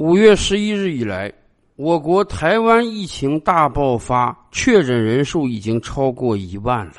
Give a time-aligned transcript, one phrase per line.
[0.00, 1.30] 五月十一日以来，
[1.76, 6.94] 我国台湾疫情大爆发，确诊人数已经超过一万了。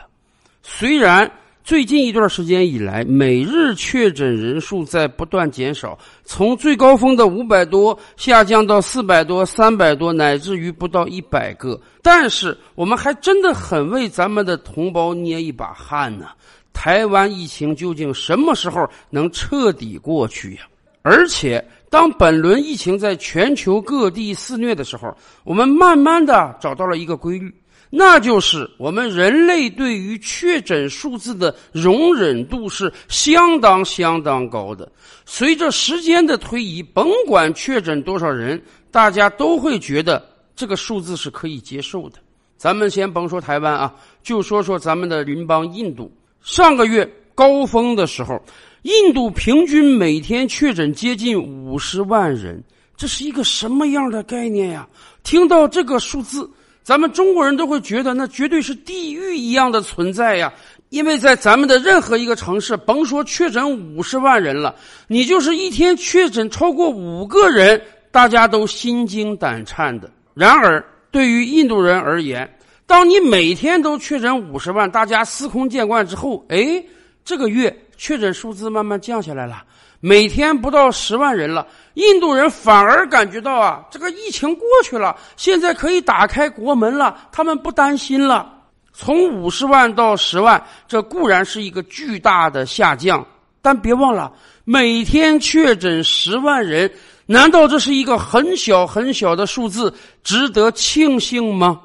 [0.61, 1.31] 虽然
[1.63, 16.27] 最近一段时间以来，每日确诊人数在不断减少，从最高峰的五百多下降到四百多、三百多，乃至于不到一百个，但是我们还真的很为咱们的同胞捏一把汗呢。
[16.71, 20.61] 台湾疫情究竟什么时候能彻底过去呀？
[21.01, 27.53] 而且，当本轮疫情在全球各地肆虐的时候，我们慢慢的找到了一个规律，
[27.89, 34.89] 那就是我们人类对于确诊数字的容忍度是相当相当高的。
[35.25, 40.23] 随着时间的推移，甭管确诊多少人，大家都会觉得
[40.55, 42.19] 这个数字是可以接受的。
[42.57, 48.39] 咱们先甭说台湾啊，就说说咱们的邻邦印度，上个月高峰的时候。
[48.83, 52.63] 印度平均每天确诊接近五十万人，
[52.97, 54.87] 这是一个什么样的概念呀？
[55.23, 56.49] 听到这个数字，
[56.81, 60.51] 咱们中国人都会觉得那绝对是地狱一样的存在呀！
[60.89, 64.75] 因为在咱们的任何一个城市，甭说确诊五十万人了，
[65.07, 67.79] 你就是一天确诊超过五个人，
[68.11, 70.09] 大家都心惊胆颤的。
[70.33, 72.51] 然而，对于印度人而言，
[72.87, 76.83] 当你每天都确诊五十万，大家司空见惯之后，哎。
[77.31, 79.63] 这个月确诊数字慢慢降下来了，
[80.01, 81.65] 每天不到十万人了。
[81.93, 88.53] 印度人反而感觉到啊，这个疫情过去了，现在可以打开国门了，他们不担心了。
[88.91, 93.25] 从五十万到十万，这固然是一个巨大的下降，
[93.61, 94.29] 但别忘了，
[94.65, 96.91] 每天确诊十万人，
[97.27, 101.79] 难道这是一个很小很小的数字，值得庆幸吗？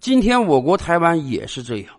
[0.00, 1.95] 今天我国台湾也是这样。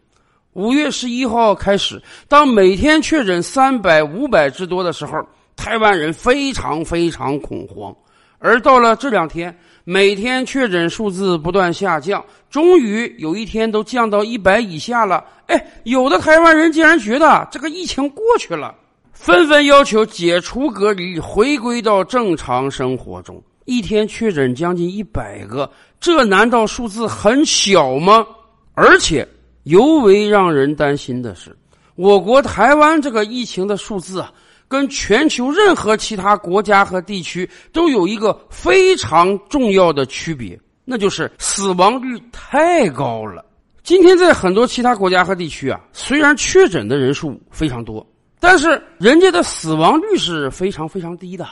[0.57, 5.13] 五月十一号开始，当每天确诊三百、五百之多的时候，
[5.55, 7.95] 台湾人非常非常恐慌。
[8.39, 15.23] 而到了这两天，每天确诊数字不断下降，终于有一天都降到一百以下了。
[15.45, 18.73] 哎，有的台湾人竟然觉得这个疫情过去了，
[19.13, 23.39] 纷纷要求解除隔离，回归到正常生活中。
[23.65, 25.69] 一天确诊将近一百个，
[25.99, 28.25] 这难道数字很小吗？
[28.73, 29.27] 而且。
[29.67, 31.53] 尤为让人担心的是，
[31.95, 34.31] 我国台湾这个疫情的数字啊，
[34.65, 43.43] 跟全球任何其他国家和地区都有一个非常重要的区别，那就是死亡率太高了。
[43.83, 48.05] 今天在很多其他国家和地区啊，虽然确诊的人数非常多，
[48.39, 51.45] 但是人家的死亡率是非常非常低的，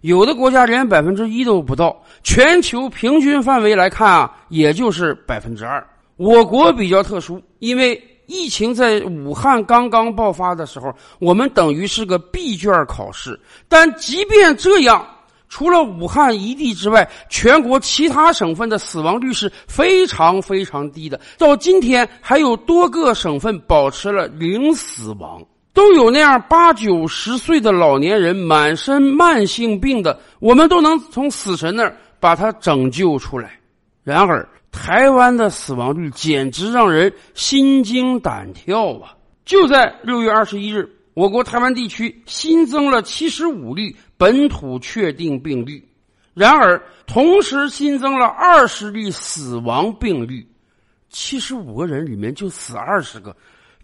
[0.00, 2.02] 有的国家连百分之一都不到。
[2.22, 5.86] 全球平均范围来看啊，也就是百分之二。
[6.18, 13.38] 我国比较特殊，因为疫情在武汉刚刚爆发的时候，我们等于是个闭卷考试。
[13.68, 15.06] 但即便这样，
[15.48, 21.18] 除了武汉一地之外，全国其他省份的死亡率是非常非常低的。
[21.38, 25.40] 到今天，还有多个省份保持了零死亡，
[25.72, 33.58] 都有那样八九十岁的老年人，满身慢性病的，我们都能从死神那儿把他拯救出来。
[34.02, 39.16] 然而，台湾的死亡率简直让人心惊胆跳啊！
[39.44, 45.82] 就在六月二十一日，我国台湾地区新增了七十五例本土确定病例，
[46.34, 50.46] 然而同时新增了二十例死亡病例，
[51.08, 53.34] 七十五个人里面就死二十个，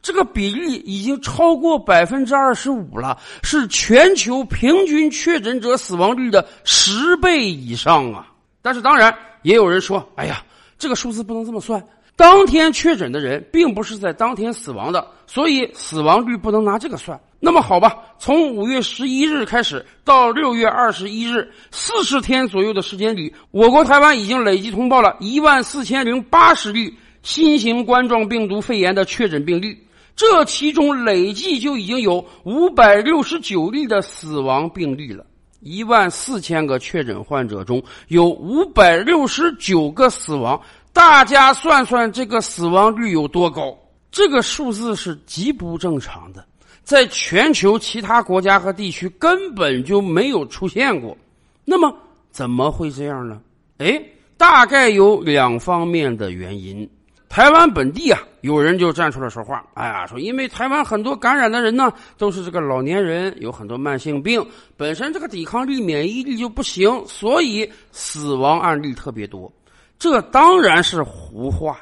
[0.02, 8.28] 这个比例已经超过百分之二十五了，是全球平均确诊者死亡率的十倍以上啊！
[8.60, 9.12] 但是当然，
[9.42, 10.44] 也有人说：“哎呀。”
[10.78, 11.82] 这个数字不能这么算，
[12.16, 17.20] 当天确诊的人并不是在当天死亡的，所以死亡率不能拿这个算。
[17.40, 29.76] 那么好吧，从五月十一日开始到六月二十一日，四十天左右的时间里，我国台湾已经累计通报了一万四千零八十例新型冠状病毒肺炎的确诊病例，
[30.16, 35.26] 这其中累计就已经有五百六十九例的死亡病例了。
[35.64, 40.60] 一万四千个确诊患者中有五百六十九个死亡，
[40.92, 43.76] 大家算算这个死亡率有多高？
[44.12, 46.44] 这个数字是极不正常的，
[46.84, 51.16] 在全球其他国家和地区根本就没有出现过。
[51.64, 51.92] 那么
[52.30, 53.40] 怎么会这样呢？
[53.78, 54.00] 哎，
[54.36, 56.88] 大概有两方面的原因。
[57.34, 64.40] 台湾本地啊，有人就站出来说话，哎呀，说因为台湾很多感染的人呢，都是这个老年人，有很多慢性病，
[64.76, 69.52] 本身这个抵抗力、免疫力就不行，所以死亡案例特别多。
[69.98, 71.76] 这当然是胡话。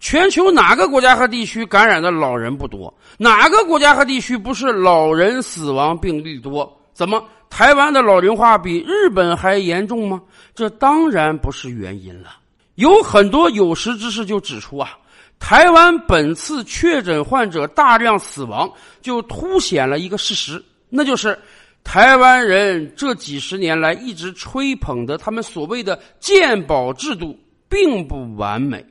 [0.00, 2.94] 全球哪个国家和地区感染的老人不多？
[3.18, 6.74] 哪个国家和地区不是老人死亡病例多？
[6.94, 10.22] 怎么，台湾的老龄化比日本还严重吗？
[10.54, 12.30] 这当然不是原因了。
[12.76, 14.96] 有很多有识之士就指出啊，
[15.38, 18.70] 台湾本次确诊患者大量死亡，
[19.02, 21.38] 就凸显了一个事实，那就是
[21.82, 27.38] 台湾人这几十年来一直吹捧的他们所谓的健保制度
[27.68, 28.84] 并不完美。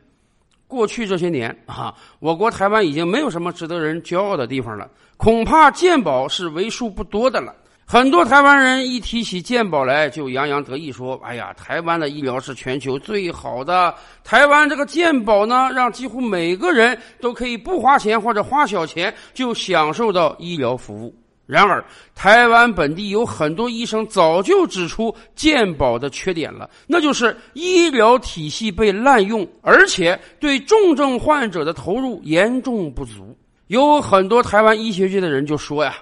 [0.67, 7.53] 过去这些年啊，我国台湾已经没有什么值得人骄傲的地方了，恐怕健保是为数不多的了。
[7.87, 13.93] 很多台湾人一提起健保来，就洋洋得意说：“哎呀，台湾的医疗是全球最好的。
[14.23, 21.15] 台湾这个健保呢，让几乎每个人都可以不花钱或者花小钱就享受到医疗服务。”
[21.45, 21.85] 然而，
[22.15, 33.37] 台湾本地有很多医生早就指出健保的缺点了，那就是医疗体系被滥用，而且对重症患者的投入严重不足。
[33.67, 35.95] 有很多台湾医学界的人就说呀。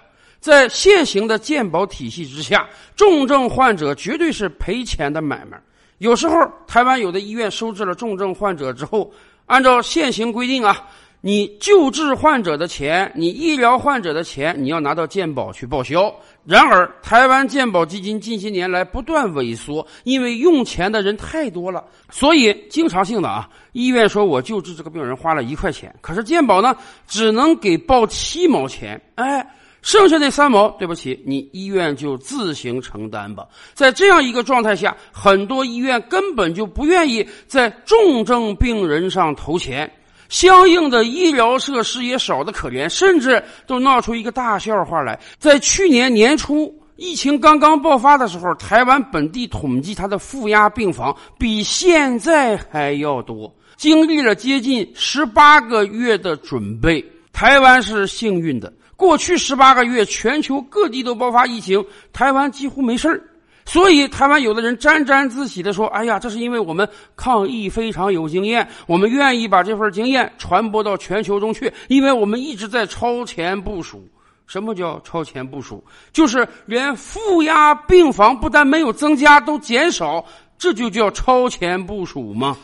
[0.43, 2.67] 在现行的健保体系之下，
[2.97, 5.57] 重症患者绝对是赔钱的买卖。
[5.99, 6.35] 有时候，
[6.67, 9.09] 台湾有的医院收治了重症患者之后，
[9.45, 10.85] 按照现行规定啊，
[11.21, 16.13] 你救治患者的钱，你医疗患者的钱，你要拿到健保去报销。
[16.43, 26.75] 然而，台湾健保基金近些年来不断萎缩，因为用钱的人太多了，所以经常性的啊，医院说我救治这个病人花了一块钱，可是健保呢，
[27.07, 29.01] 只能给报七毛钱。
[29.15, 29.47] 哎。
[29.83, 33.45] 剩下那三毛，对不起，你医院就自行承担吧。
[33.73, 39.91] 在这样一个状态下，很多医院根本就不愿意在重症病人上投钱，
[40.29, 45.19] 相应的医疗设施也少得可怜，甚至都闹出一个大笑话来。
[45.37, 53.53] 在去年年初疫情刚刚爆发的时候，台湾本地统计，它的负压病房比现在还要多。
[53.75, 57.03] 经历了接近十八个月的准备，
[57.33, 58.71] 台湾是幸运的。
[58.95, 63.21] 过去十八个月，全球各地都爆发疫情，台湾几乎没事儿。
[63.65, 74.05] 所以，台湾有的人沾沾自喜的说：“哎呀，这是因为我们抗疫非常有经验，我们愿意把这份经验传播到全球中去，因为我们一直在超前部署。
[74.47, 75.81] 什么叫超前部署？
[76.11, 80.23] 就是连负压病房不但没有增加，都减少，
[80.57, 82.57] 这就叫超前部署吗？”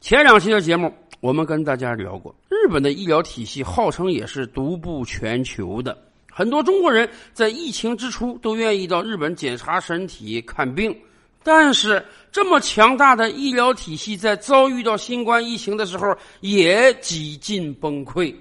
[0.00, 0.90] 前两期的节目。
[1.20, 5.98] 我们跟大家聊过，日本的医疗体系号称也是独步全球的。
[6.30, 10.96] 很多中国人在疫情之初都愿意到日本检查身体、看病，
[11.42, 18.32] 但是这么强大的医疗体系在遭遇到新冠疫情的时候也几近崩溃。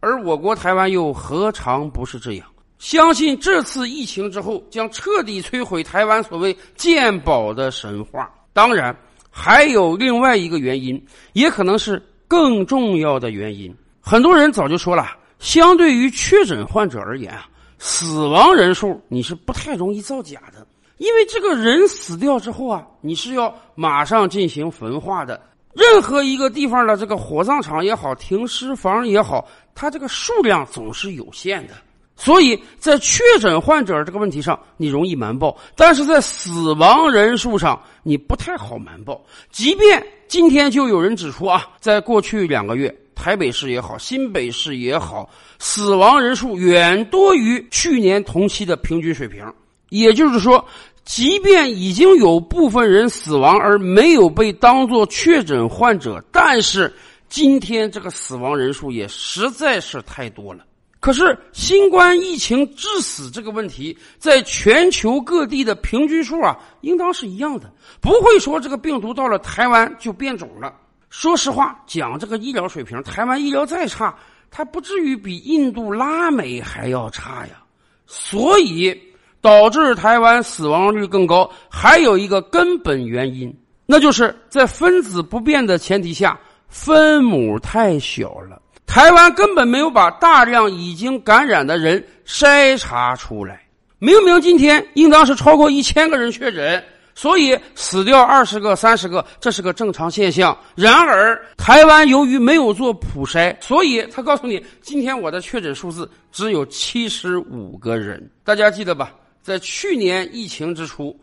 [0.00, 2.46] 而我国台湾又何尝不是这样？
[2.78, 8.32] 相信这次疫情之后将彻底摧毁台湾所谓健保的神话。
[8.54, 8.96] 当然，
[9.30, 11.04] 还有另外一个原因，
[11.34, 12.02] 也可能是。
[12.34, 15.06] 更重要的原因，很多人早就说了，
[15.38, 17.46] 相对于确诊患者而言啊，
[17.78, 20.66] 死亡人数你是不太容易造假的，
[20.98, 25.40] 因为这个人死掉之后啊，你是要马上进行焚化的。
[25.74, 31.74] 任何一个地方的这个火葬场也好，停尸房也好，它这个数量总是有限的。
[32.16, 39.20] 所以在确诊患者这个问题上，你容易瞒报；但是在死亡人数上，你不太好瞒报。
[39.50, 45.28] 即便今天就有人指出啊，在过去两个月，台北市也好，新北市也好，
[45.58, 49.44] 死亡人数远多于去年同期的平均水平。
[49.90, 50.64] 也就是说，
[51.04, 56.92] 即便已经有部分人死亡而没有被当作确诊患者，但是
[57.28, 60.64] 今天这个死亡人数也实在是太多了。
[61.04, 67.70] 可是，新冠疫情致死这个问题，在全球各地的平均数啊，应当是一样的，
[68.00, 70.74] 不会说这个病毒到了台湾就变种了。
[71.10, 74.16] 说实话，讲这个医疗水平，台湾医疗再差，
[74.50, 77.62] 它不至于比印度、拉美还要差呀。
[78.06, 78.98] 所以，
[79.42, 88.62] 导致台湾死亡率更高，还有一个根本原因，那就是在分子不变的前提下，分母太小了。
[88.86, 93.60] 台湾根本没有把大量已经感染的人筛查出来，
[93.98, 96.82] 明明今天应当是超过一千个人确诊，
[97.14, 100.56] 所以死掉二十个、三十个，这是个正常现象。
[100.74, 108.30] 然而，台湾由于没有做普筛，所以他告诉你，今天我的确诊数字只有七十五个人。
[108.44, 109.12] 大家记得吧？
[109.42, 111.18] 在去年疫情之初，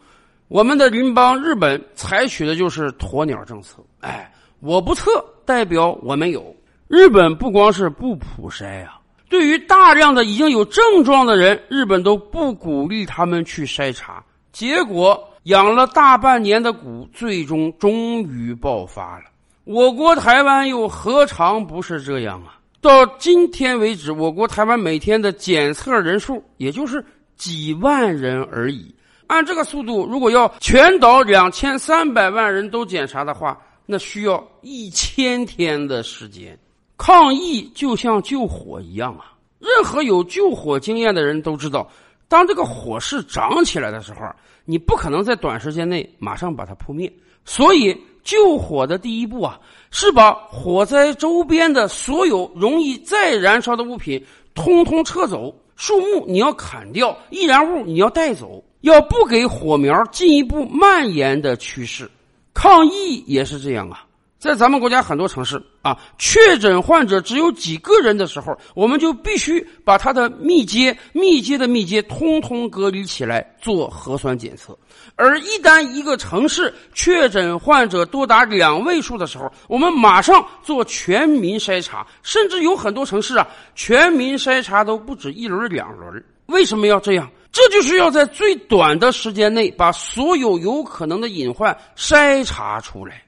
[0.48, 3.78] 我们的邻邦日本采取的就是鸵鸟政策。
[4.02, 6.56] 哎，我不测，代表我没有。
[6.92, 14.22] 日本不光是不普筛啊，对于大量的已经有症状的人，日本都不鼓励他们去筛查。
[14.52, 19.24] 结果养了大半年的蛊，最终终于爆发了。
[19.64, 22.60] 我国台湾又何尝不是这样啊？
[22.82, 27.02] 到今天为止，我国台湾每天的检测人数，也就是
[27.38, 28.94] 几万人而已。
[29.28, 36.60] 按这个速度，如果要全岛两千三百万人都检查的话，那需要一千天的时间。
[37.04, 39.34] 抗疫就像救火一样啊！
[39.58, 41.90] 任何有救火经验的人都知道，
[42.28, 44.20] 当这个火势涨起来的时候，
[44.66, 47.12] 你不可能在短时间内马上把它扑灭。
[47.44, 58.64] 所以，救火的第一步啊，是把火灾周边的所有容易再燃烧的物品通通撤走，树木你要砍掉，易燃物你要带走。
[58.82, 62.08] 要不给火苗进一步蔓延的趋势，
[62.54, 64.06] 抗疫也是这样啊。
[64.42, 74.76] 在咱们国家很多城市啊，确诊患者只有几个人的时候，我们就必须把他的密接、密接的密接通通隔离起来做核酸检测。
[75.16, 86.12] 而一旦一个城市确诊患者多达两位数的时候，我们马上做全民筛查，甚至有很多城市啊，全民筛查都不止一轮两轮。
[86.48, 87.30] 为什么要这样？
[87.52, 93.22] 这就是要在最短的时间内把所有有可能的隐患筛查出来。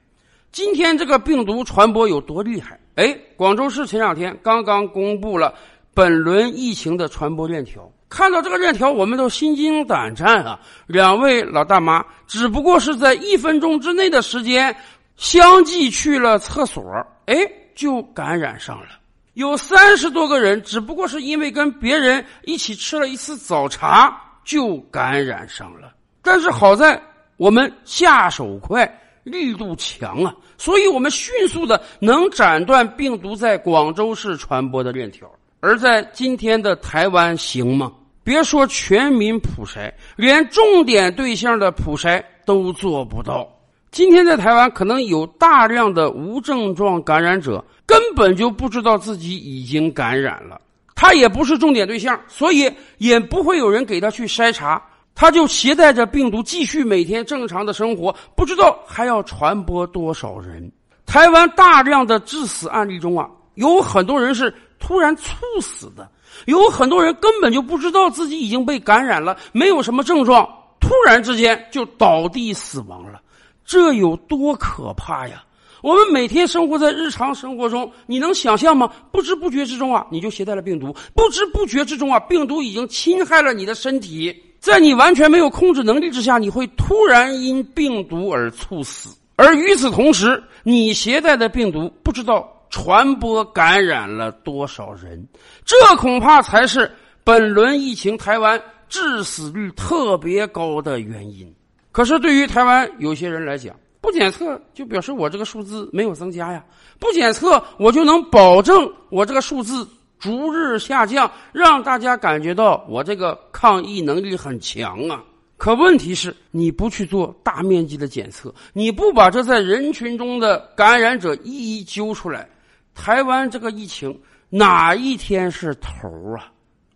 [0.54, 2.78] 今天这个病毒传播有多厉害？
[2.94, 5.52] 哎，广州市前两天刚刚公布了
[5.92, 7.90] 本轮疫情的传播链条。
[8.08, 10.60] 看到这个链条，我们都心惊胆战啊！
[10.86, 14.72] 两位老大妈只不过是在一分钟之内的时间，
[15.16, 16.84] 相继去了厕所，
[17.26, 17.34] 哎，
[17.74, 18.86] 就感染上了。
[19.32, 25.92] 有三十多个人，只不过是因为跟别人一起吃了一次早茶，就感染上了。
[26.22, 27.02] 但是好在
[27.38, 28.88] 我们下手快，
[29.24, 35.28] 力度强啊，所以我们迅速的能斩断病毒在广州市传播的链条。
[35.60, 37.92] 而在今天的台湾，行吗？
[38.22, 43.48] 别说全民普筛，连重点对象的普筛都做不到。
[43.90, 47.64] 今天在台湾，可能有大量的无症状感染者。
[47.86, 50.58] 根本就不知道自己已经感染了，
[50.94, 54.82] 他也不是重点对象，所以也不会有人给他去筛查，
[55.14, 60.70] 他就携带着病毒继续每天正常的生活，不知道还要传播多少人。
[61.06, 66.10] 台湾大量的致死案例中啊，有很多人是突然猝死的，
[66.46, 70.48] 有很多人根本就不知道自己已经被感染了，没有什么症状，
[70.80, 73.20] 突然之间就倒地死亡了，
[73.64, 75.44] 这有多可怕呀！
[75.82, 78.90] 我们每天生活在日常生活中，你能想象吗？
[79.12, 84.34] 不知不觉之中啊，你就携带了病毒；不知不觉之中啊，病毒已经侵害了你的身体。
[84.64, 89.14] 在你完全没有控制能力之下，你会突然因病毒而猝死。
[89.36, 95.22] 而与此同时，你携带的病毒不知道传播感染了多少人，
[95.66, 96.90] 这恐怕才是
[97.22, 101.54] 本轮疫情台湾致死率特别高的原因。
[101.92, 106.64] 可是，对于台湾有些人来讲，不检测就表示我这个数字没有增加呀？
[106.98, 109.86] 不检测我就能保证我这个数字
[110.24, 115.22] 逐日下降，让大家感觉到我这个抗疫能力很强啊？
[115.58, 122.48] 可问题是，你不去做大面积的检测，你不把这在人群中的感染者一一揪出来，
[122.94, 126.50] 台湾这个疫情哪一天是头啊？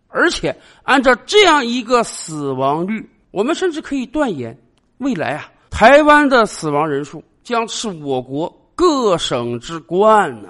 [0.07, 4.59] 而且按照这样一个死亡率，我们甚至可以断言，
[4.97, 5.51] 未来啊。
[5.69, 10.49] 台湾的死亡人数将是我国各省之冠呢。